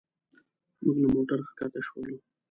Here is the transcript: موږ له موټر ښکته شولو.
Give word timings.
موږ 0.83 0.97
له 1.01 1.07
موټر 1.13 1.39
ښکته 1.49 1.81
شولو. 1.87 2.17